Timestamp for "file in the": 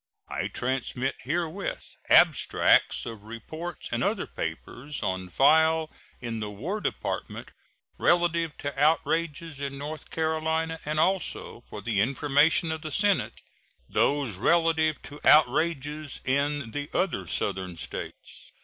5.29-6.49